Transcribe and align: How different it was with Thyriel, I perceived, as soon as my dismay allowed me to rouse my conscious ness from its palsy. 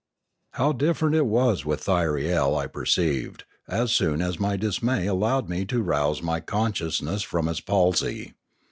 How 0.53 0.71
different 0.71 1.13
it 1.15 1.27
was 1.27 1.63
with 1.63 1.83
Thyriel, 1.85 2.57
I 2.57 2.65
perceived, 2.65 3.43
as 3.67 3.91
soon 3.91 4.19
as 4.19 4.39
my 4.39 4.57
dismay 4.57 5.05
allowed 5.05 5.47
me 5.47 5.63
to 5.65 5.83
rouse 5.83 6.23
my 6.23 6.39
conscious 6.39 7.03
ness 7.03 7.21
from 7.21 7.47
its 7.47 7.59
palsy. 7.59 8.33